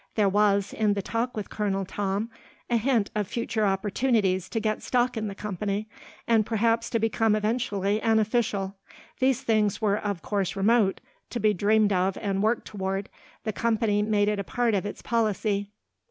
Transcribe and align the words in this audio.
There 0.15 0.27
was, 0.27 0.73
in 0.73 0.95
the 0.95 1.03
talk 1.03 1.37
with 1.37 1.51
Colonel 1.51 1.85
Tom, 1.85 2.31
a 2.71 2.77
hint 2.77 3.11
of 3.15 3.27
future 3.27 3.67
opportunities 3.67 4.49
to 4.49 4.59
get 4.59 4.81
stock 4.81 5.15
in 5.15 5.27
the 5.27 5.35
company 5.35 5.87
and 6.27 6.43
perhaps 6.43 6.89
to 6.89 6.97
become 6.99 7.35
eventually 7.35 8.01
an 8.01 8.17
official 8.17 8.75
these 9.19 9.43
things 9.43 9.79
were 9.79 9.99
of 9.99 10.23
course 10.23 10.55
remote 10.55 11.01
to 11.29 11.39
be 11.39 11.53
dreamed 11.53 11.93
of 11.93 12.17
and 12.19 12.41
worked 12.41 12.65
toward 12.65 13.09
the 13.43 13.53
company 13.53 14.01
made 14.01 14.27
it 14.27 14.39
a 14.39 14.43
part 14.43 14.73
of 14.73 14.87
its 14.87 15.03
policy. 15.03 15.69